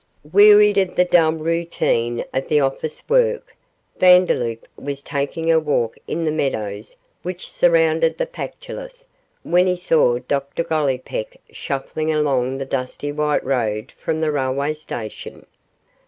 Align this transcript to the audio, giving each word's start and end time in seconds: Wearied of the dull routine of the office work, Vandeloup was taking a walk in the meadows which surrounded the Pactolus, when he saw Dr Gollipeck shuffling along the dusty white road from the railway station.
Wearied 0.33 0.79
of 0.79 0.95
the 0.95 1.05
dull 1.05 1.33
routine 1.33 2.25
of 2.33 2.47
the 2.47 2.59
office 2.59 3.07
work, 3.07 3.55
Vandeloup 3.99 4.67
was 4.75 5.03
taking 5.03 5.51
a 5.51 5.59
walk 5.59 5.95
in 6.07 6.25
the 6.25 6.31
meadows 6.31 6.95
which 7.21 7.51
surrounded 7.51 8.17
the 8.17 8.25
Pactolus, 8.25 9.05
when 9.43 9.67
he 9.67 9.75
saw 9.75 10.17
Dr 10.17 10.63
Gollipeck 10.63 11.37
shuffling 11.51 12.11
along 12.11 12.57
the 12.57 12.65
dusty 12.65 13.11
white 13.11 13.45
road 13.45 13.91
from 13.91 14.21
the 14.21 14.31
railway 14.31 14.73
station. 14.73 15.45